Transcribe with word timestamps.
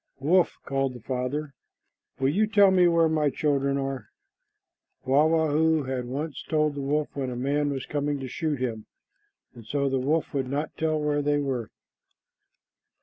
"Wolf," 0.19 0.57
called 0.65 0.95
the 0.95 0.99
father, 0.99 1.53
"will 2.19 2.29
you 2.29 2.47
tell 2.47 2.71
me 2.71 2.87
where 2.87 3.07
my 3.07 3.29
children 3.29 3.77
are?" 3.77 4.07
Wah 5.05 5.27
wah 5.27 5.51
hoo 5.51 5.83
had 5.83 6.05
once 6.05 6.41
told 6.41 6.73
the 6.73 6.81
wolf 6.81 7.09
when 7.15 7.29
a 7.29 7.35
man 7.35 7.69
was 7.69 7.85
coming 7.85 8.19
to 8.19 8.27
shoot 8.27 8.59
him, 8.59 8.87
and 9.53 9.63
so 9.63 9.89
the 9.89 9.99
wolf 9.99 10.33
would 10.33 10.49
not 10.49 10.75
tell 10.75 10.99
where 10.99 11.21
they 11.21 11.37
were. 11.37 11.69